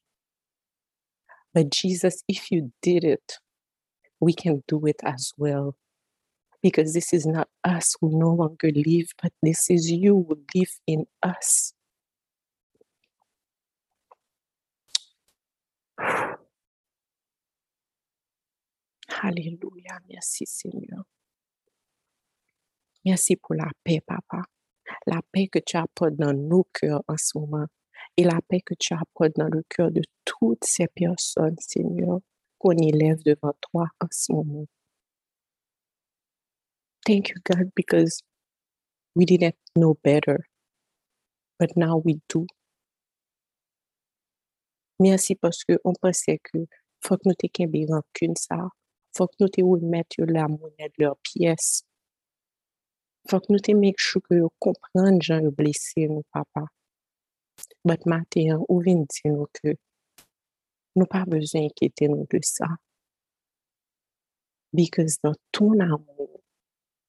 [1.55, 3.39] But Jesus, if you did it,
[4.19, 5.75] we can do it as well.
[6.61, 10.69] Because this is not us who no longer live, but this is you who live
[10.85, 11.73] in us.
[19.09, 19.99] Hallelujah.
[20.07, 21.05] Merci Seigneur.
[23.03, 24.43] Merci pour la paix, papa.
[25.07, 27.67] La paix que tu apportes dans nos cœurs en ce moment
[28.19, 32.19] et la paix que tu apportes dans le cœur de toutes ces personnes, Seigneur,
[32.57, 34.65] qu'on élève devant toi en ce moment.
[37.05, 38.21] Thank you, God, because
[39.15, 40.49] we didn't know better,
[41.57, 42.45] but now we do.
[44.99, 46.59] Merci parce qu'on pensait que
[47.01, 48.67] faut que nous t'ayons rancune ça,
[49.15, 51.83] faut que nous te remettions la monnaie de leurs pièces.
[53.29, 56.65] Faut que nous te make sure que nous comprenons gens blessés, nous, papa.
[57.85, 59.75] Mais maintenant, ou vient dire nous que
[60.95, 62.67] nous pas besoin d'inquiéter nous de ça.
[64.73, 66.41] Because dans ton amour,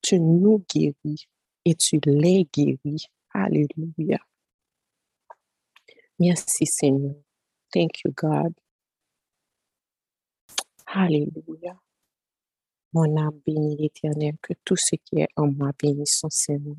[0.02, 1.26] tu nous guéris
[1.64, 3.06] et tu les guéris.
[3.32, 4.18] Alléluia.
[6.18, 7.16] Merci Seigneur.
[7.72, 8.54] Thank you God.
[10.86, 11.78] Alléluia.
[12.92, 16.76] Mon âme bénit l'Éternel, que tout ce qui est en moi bénisse son Seigneur.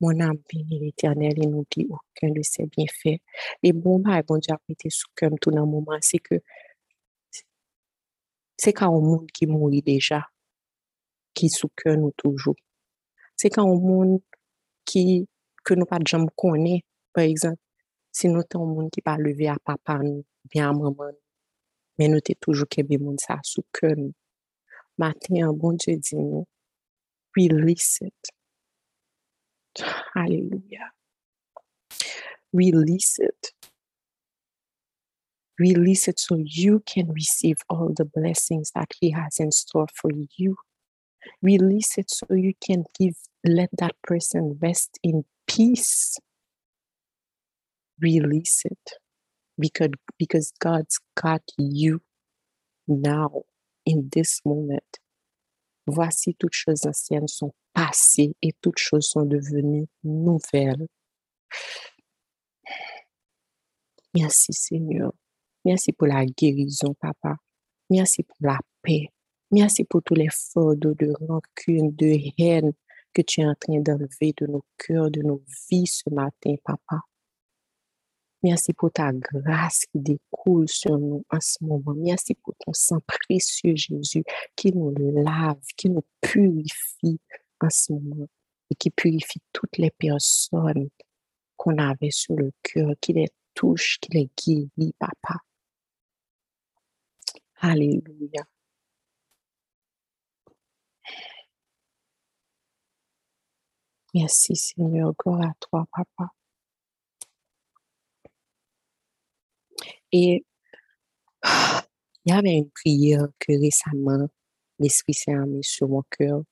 [0.00, 3.20] Mon âme bénit l'Éternel et n'oublie aucun de ses bienfaits.
[3.62, 6.36] Et bon, bah, bon Dieu a été sous cœur tout dans le moment, c'est que
[8.62, 10.26] C'est quand un monde qui mourit déjà,
[11.32, 12.56] qui sous cœur nous toujours.
[13.34, 14.20] C'est quand un monde
[14.84, 15.26] qui,
[15.64, 16.84] que nous pas de jamais connaît,
[17.14, 17.56] par exemple,
[18.12, 21.12] si nous sommes un monde qui pas levé à papa nous, bien à maman,
[21.98, 24.12] mais nous sommes toujours qu'un monde ça sous cœur nous.
[24.98, 26.46] Matin, bon Dieu dit nous,
[27.34, 28.39] release it.
[30.16, 30.90] Alléluia.
[32.52, 33.52] Release it.
[35.58, 40.10] Release it so you can receive all the blessings that He has in store for
[40.36, 40.56] you.
[41.42, 43.14] Release it so you can give,
[43.44, 46.16] let that person rest in peace.
[48.00, 48.92] Release it
[49.58, 52.00] because, because God's got you
[52.88, 53.42] now
[53.84, 54.98] in this moment.
[55.90, 60.86] Voici toutes choses anciennes sont passées et toutes choses sont devenues nouvelles.
[64.14, 65.12] Merci Seigneur.
[65.64, 67.36] Merci pour la guérison, Papa.
[67.90, 69.08] Merci pour la paix.
[69.50, 72.72] Merci pour tous les fardeaux de rancune, de haine
[73.12, 77.00] que tu es en train d'enlever de nos cœurs, de nos vies ce matin, Papa.
[78.42, 81.94] Merci pour ta grâce qui découle sur nous en ce moment.
[81.94, 84.24] Merci pour ton sang précieux, Jésus,
[84.56, 87.20] qui nous lave, qui nous purifie
[87.60, 88.28] en ce moment
[88.70, 90.88] et qui purifie toutes les personnes
[91.56, 95.40] qu'on avait sur le cœur, qui les touche, qui les guérit, Papa.
[97.60, 98.44] Alléluia.
[104.14, 106.32] Merci Seigneur, gloire à toi, Papa.
[110.12, 110.44] Et
[111.44, 114.28] il y avait une prière que récemment
[114.78, 116.42] l'Esprit Saint a mis sur mon cœur.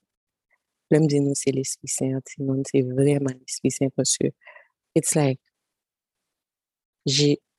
[0.91, 4.29] L'homme dit non, c'est l'Esprit Saint, c'est vraiment l'Esprit Saint parce que
[4.95, 5.41] it's like,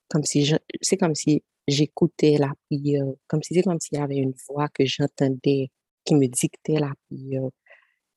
[0.09, 4.17] comme si, c'est comme si j'écoutais la prière, comme si c'est comme s'il y avait
[4.17, 5.69] une voix que j'entendais
[6.05, 7.49] qui me dictait la prière,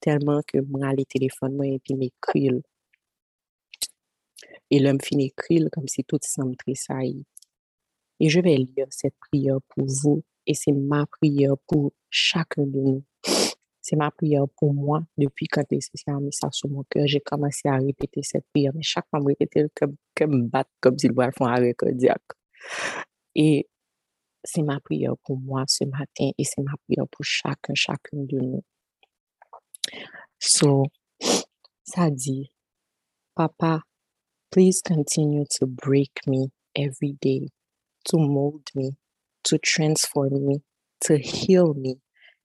[0.00, 2.12] tellement que moi, les téléphones, moi, et puis.
[4.70, 7.22] Et l'homme finit écrire comme si tout semble tressaillir.
[8.22, 12.78] Et je vais lire cette prière pour vous et c'est ma prière pour chacun de
[12.78, 13.04] nous.
[13.80, 17.04] C'est ma prière pour moi depuis quand les a mis ça sur mon cœur.
[17.08, 20.96] J'ai commencé à répéter cette prière, mais chaque fois, je répétais comme, comme battre, comme
[20.96, 22.22] s'il voulait faire un arrêt cardiaque.
[23.34, 23.68] Et
[24.44, 28.38] c'est ma prière pour moi ce matin et c'est ma prière pour chacun, chacun de
[28.38, 28.64] nous.
[30.38, 30.84] So,
[31.82, 32.52] ça dit,
[33.34, 33.82] Papa,
[34.48, 37.48] please continue to break me every day
[38.06, 38.92] to mold me,
[39.44, 40.62] to transform me,
[41.02, 41.96] to heal me,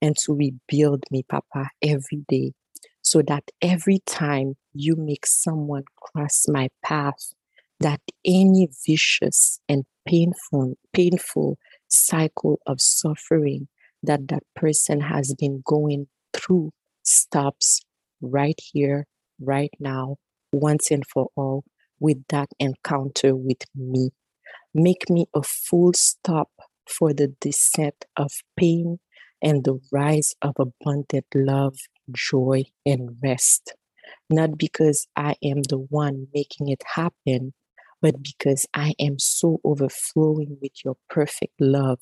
[0.01, 2.53] and to rebuild me, Papa, every day.
[3.01, 7.33] So that every time you make someone cross my path,
[7.79, 13.67] that any vicious and painful, painful cycle of suffering
[14.03, 16.71] that that person has been going through
[17.03, 17.81] stops
[18.21, 19.05] right here,
[19.39, 20.17] right now,
[20.51, 21.63] once and for all,
[21.99, 24.11] with that encounter with me.
[24.77, 26.51] Make me a full stop
[26.87, 28.99] for the descent of pain
[29.41, 31.75] and the rise of abundant love,
[32.13, 33.75] joy, and rest.
[34.29, 37.53] Not because I am the one making it happen,
[38.01, 41.99] but because I am so overflowing with your perfect love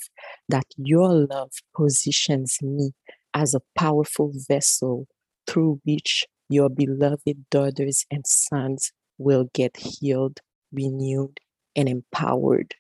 [0.50, 2.94] that your love positions me
[3.34, 5.08] as a powerful vessel
[5.48, 11.40] through which your beloved daughters and sons will get healed, renewed,
[11.76, 12.76] and empowered.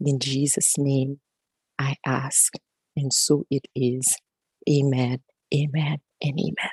[0.00, 1.20] In Jesus' name,
[1.78, 2.54] I ask,
[2.96, 4.16] and so it is.
[4.68, 5.20] Amen,
[5.54, 6.72] amen, and amen.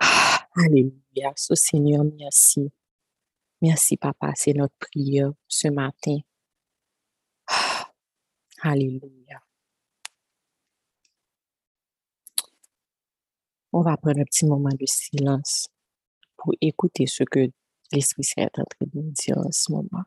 [0.56, 1.32] Alléluia.
[1.36, 2.70] So, Seigneur, merci.
[3.62, 4.32] Merci, Papa.
[4.34, 6.18] C'est notre prière ce matin.
[8.62, 9.40] Alléluia.
[13.72, 15.68] On va prendre un petit moment de silence
[16.36, 17.50] pour écouter ce que
[17.92, 20.04] l'Esprit Saint est en train de nous dire en ce moment.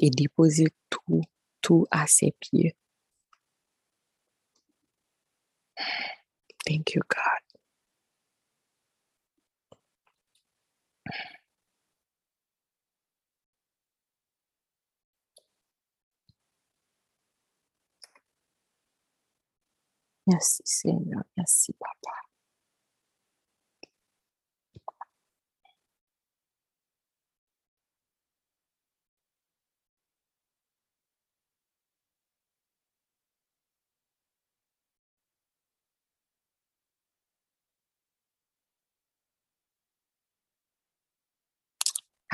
[0.00, 1.22] Et déposer tout,
[1.60, 2.76] tout à ses pieds.
[6.64, 7.42] Thank you, God.
[20.26, 22.21] Merci Seigneur, merci Papa.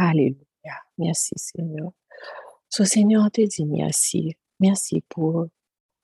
[0.00, 0.78] Alléluia.
[0.96, 1.90] Merci Seigneur.
[2.68, 4.36] So, Seigneur, on te dit merci.
[4.60, 5.46] Merci pour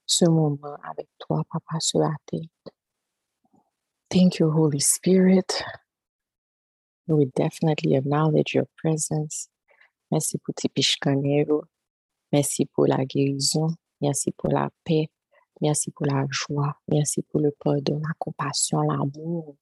[0.05, 2.11] ce moment avec toi, Papa, sur la.
[4.09, 5.62] Thank you, Holy Spirit.
[7.07, 9.49] We definitely acknowledge your presence.
[10.11, 10.68] Merci pour tes.
[12.32, 13.76] Merci pour la guérison.
[14.01, 15.09] Merci pour la paix.
[15.61, 16.76] Merci pour la joie.
[16.88, 19.57] Merci pour le pardon, la compassion, l'amour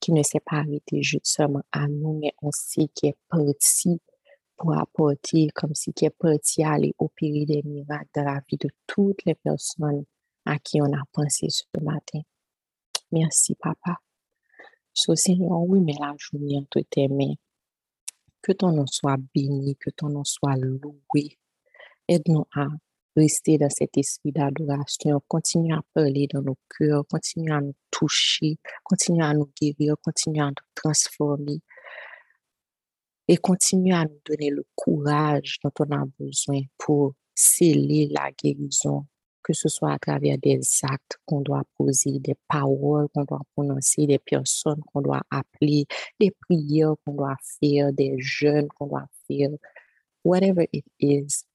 [0.00, 4.00] qui ne s'est pas arrêté juste seulement à nous, mais aussi qui est parti
[4.56, 8.68] pour apporter, comme si qui est parti aller opérer des miracles dans la vie de
[8.86, 10.04] toutes les personnes
[10.44, 12.20] à qui on a pensé ce matin.
[13.12, 13.96] Merci, Papa.
[14.92, 17.34] So, Seigneur, oui, mais la journée entre tes mains.
[18.42, 21.38] Que ton nom soit béni, que ton nom soit loué.
[22.08, 22.66] Aide-nous à
[23.18, 25.20] rester dans cet esprit d'adoration.
[25.28, 30.40] Continue à parler dans nos cœurs, continue à nous toucher, continue à nous guérir, continue
[30.40, 31.60] à nous transformer
[33.26, 39.06] et continue à nous donner le courage dont on a besoin pour sceller la guérison,
[39.42, 44.06] que ce soit à travers des actes qu'on doit poser, des paroles qu'on doit prononcer,
[44.06, 45.86] des personnes qu'on doit appeler,
[46.18, 49.50] des prières qu'on doit faire, des jeûnes qu'on doit faire,
[50.24, 51.47] whatever it is.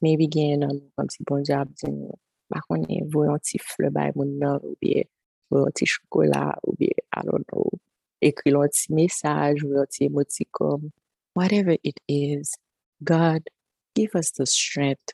[0.00, 2.12] Maybe gen comme si bon diable dit nous,
[2.48, 5.02] par contre, voyons petit fleur by mon ou bien
[5.50, 7.70] voyons petit chocolat ou bien, I don't know,
[8.20, 10.90] petit message ou un petit émoticône.
[11.34, 12.56] Whatever it is,
[13.02, 13.42] God,
[13.94, 15.12] give us the strength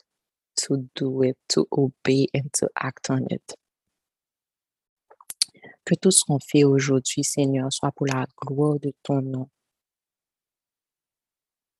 [0.56, 3.54] to do it, to obey and to act on it.
[5.84, 9.48] Que tout ce qu'on fait aujourd'hui, Seigneur, soit pour la gloire de ton nom.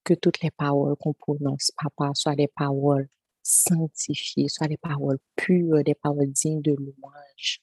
[0.05, 3.09] Que toutes les paroles qu'on prononce, Papa, soient des paroles
[3.43, 7.61] sanctifiées, soient des paroles pures, des paroles dignes de louange,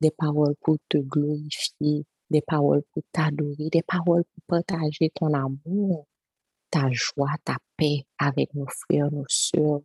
[0.00, 6.06] des paroles pour te glorifier, des paroles pour t'adorer, des paroles pour partager ton amour,
[6.70, 9.80] ta joie, ta paix avec nos frères, nos sœurs.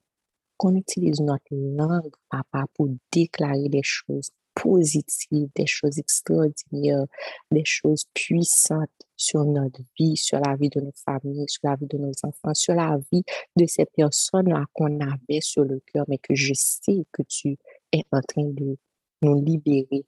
[0.58, 7.06] Qu'on utilise notre langue, papa, pour déclarer des choses positives, des choses extraordinaires,
[7.52, 11.88] des choses puissantes sur notre vie, sur la vie de nos familles, sur la vie
[11.88, 13.24] de nos enfants, sur la vie
[13.56, 17.58] de ces personnes-là qu'on avait sur le cœur, mais que je sais que tu
[17.91, 18.78] es en train de
[19.22, 20.06] nous libérer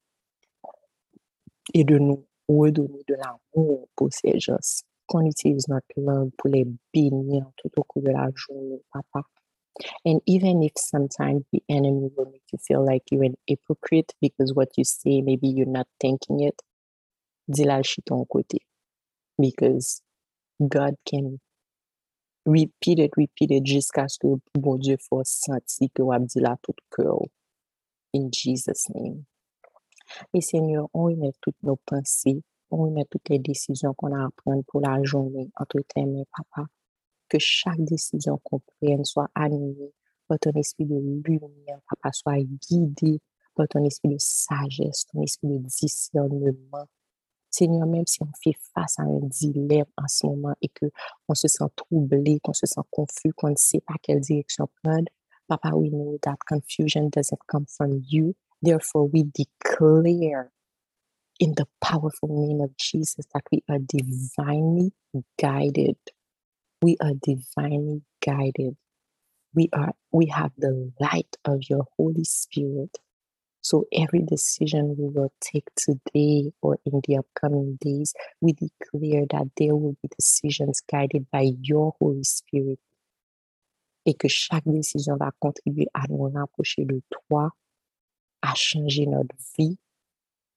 [1.73, 4.57] et de nous redonner de l'amour pour ces gens.
[5.07, 9.27] Qu'on utilise notre langue pour les bénir tout au cours de la journée, papa.
[10.05, 14.53] And even if sometimes the enemy will make you feel like you're an hypocrite because
[14.53, 16.61] what you say, maybe you're not thinking it,
[17.49, 18.59] dis-la ton côté.
[19.39, 20.01] Because
[20.59, 21.39] God can
[22.45, 26.73] repeat it, repeat it jusqu'à ce que bon Dieu fasse sentir que vous dit tout
[26.91, 27.19] cœur.
[28.13, 29.25] In Jesus' name.
[30.33, 34.29] Et Seigneur, on remet toutes nos pensées, on remet toutes les décisions qu'on a à
[34.35, 36.67] prendre pour la journée entre tes mains, Papa.
[37.31, 39.93] Que chaque décision qu'on prenne soit animée
[40.27, 43.21] par ton esprit de lumière, Papa, soit guidée
[43.55, 46.87] par ton esprit de sagesse, ton esprit de discernement.
[47.49, 50.87] Seigneur, même si on fait face à un dilemme en ce moment et que
[51.29, 55.07] on se sent troublé, qu'on se sent confus, qu'on ne sait pas quelle direction prendre,
[55.47, 60.51] Papa, we know that confusion doesn't come from you, Therefore, we declare
[61.39, 64.93] in the powerful name of Jesus that we are divinely
[65.39, 65.97] guided.
[66.81, 68.75] We are divinely guided.
[69.53, 72.97] We are we have the light of your Holy Spirit.
[73.61, 79.51] So every decision we will take today or in the upcoming days, we declare that
[79.57, 82.79] there will be decisions guided by your Holy Spirit.
[84.07, 87.51] Et que chaque décision va contribuer à nous rapprocher de toi
[88.41, 89.77] à changer notre vie,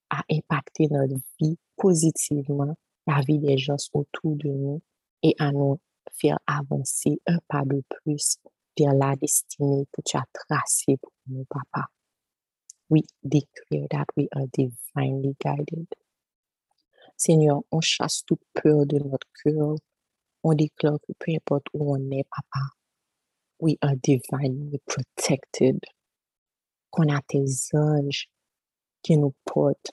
[0.09, 4.81] à impacter notre vie positivement, la vie des gens autour de nous
[5.23, 5.79] et à nous
[6.13, 8.39] faire avancer un pas de plus
[8.79, 11.87] vers la destinée que tu as tracée pour nous, papa.
[12.91, 15.87] We declare that we are divinely guided.
[17.17, 19.77] Seigneur, on chasse toute peur de notre cœur.
[20.43, 22.61] On déclare que peu importe où on est, papa,
[23.61, 25.81] we are divinely protected
[26.91, 28.29] qu'on a tes anges
[29.03, 29.93] qui nous portent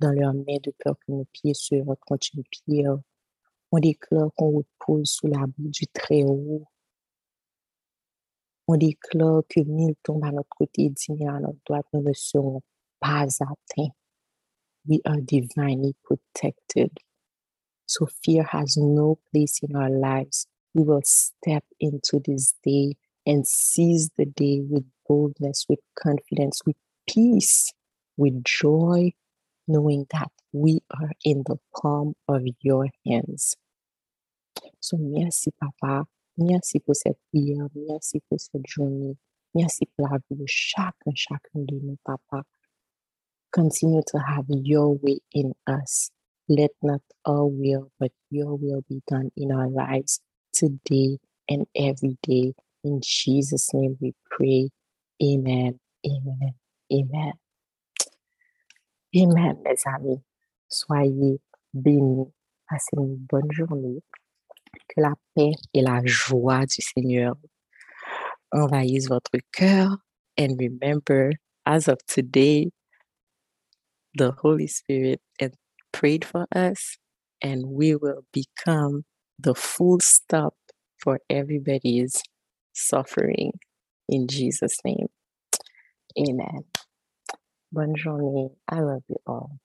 [0.00, 2.98] dans leurs mains de peur que nos pieds se heurtent contre une pierre.
[3.70, 6.64] On déclare qu'on repose sous l'abri du Très-Haut.
[8.66, 12.12] On déclare que mille tombent à notre côté et dix à notre droite nous ne
[12.12, 12.62] seront
[13.00, 13.92] pas atteints.
[14.86, 16.90] We are divinely protected.
[17.86, 20.46] So fear has no place in our lives.
[20.74, 22.96] We will step into this day
[23.26, 27.72] and seize the day with boldness, with confidence, with peace,
[28.16, 29.12] with joy,
[29.66, 33.56] knowing that we are in the palm of your hands.
[34.80, 36.06] So merci, Papa,
[36.38, 37.66] Merci pour cette prière.
[37.88, 39.16] Merci pour cette journée.
[39.54, 42.44] Merci pour la vie de chacun, chacun de nous, Papa.
[43.50, 46.10] Continue to have your way in us.
[46.48, 50.20] Let not our will, but your will be done in our lives
[50.52, 51.18] today
[51.48, 52.54] and every day.
[52.84, 54.70] In Jesus' name we pray.
[55.22, 55.80] Amen.
[56.06, 56.54] Amen.
[56.92, 57.32] Amen.
[59.16, 60.27] Amen, mes amis.
[60.68, 61.40] Soyez
[61.72, 62.32] bénis.
[62.68, 64.02] Passez une bonne journée.
[64.88, 67.34] Que la paix et la joie du Seigneur
[68.52, 69.96] envahissent votre cœur.
[70.38, 71.32] And remember,
[71.66, 72.70] as of today,
[74.16, 75.52] the Holy Spirit has
[75.92, 76.98] prayed for us,
[77.42, 79.04] and we will become
[79.38, 80.54] the full stop
[80.98, 82.22] for everybody's
[82.72, 83.52] suffering.
[84.08, 85.08] In Jesus' name.
[86.18, 86.64] Amen.
[87.72, 88.50] Bonne journée.
[88.68, 89.58] I love you all.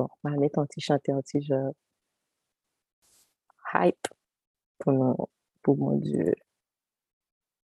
[0.00, 1.72] Bon, un petit jeu
[3.74, 4.08] hype
[4.78, 5.28] pour, mon,
[5.62, 6.32] pour mon Dieu.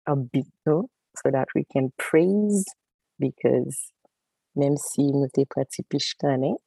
[0.05, 2.65] A bit so that we can praise
[3.19, 3.93] because
[4.53, 6.57] même si nous t'es pratiqué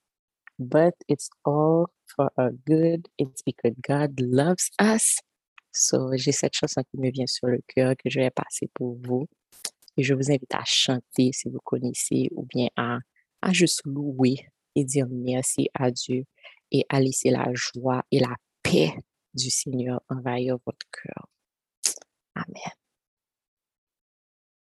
[0.58, 3.06] but it's all for our good.
[3.18, 5.18] It's because God loves us.
[5.72, 8.96] So, j'ai cette chanson qui me vient sur le cœur que je vais passer pour
[9.02, 9.28] vous.
[9.98, 13.00] Et je vous invite à chanter si vous connaissez ou bien à,
[13.42, 14.48] à juste louer
[14.78, 16.24] et dire merci à Dieu
[16.70, 18.94] et à laisser la joie et la paix
[19.34, 21.26] du Seigneur envahir votre cœur.
[22.34, 22.77] Amen.